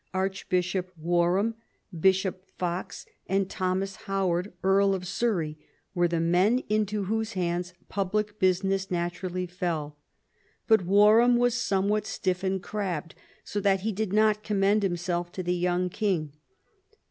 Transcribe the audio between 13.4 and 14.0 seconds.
so that he